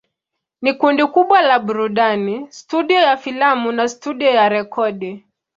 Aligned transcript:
Ni 0.61 0.73
kundi 0.73 1.05
kubwa 1.05 1.41
la 1.41 1.59
burudani, 1.59 2.47
studio 2.49 2.99
ya 2.99 3.17
filamu 3.17 3.71
na 3.71 3.87
studio 3.89 4.29
ya 4.29 4.49
rekodi. 4.49 5.25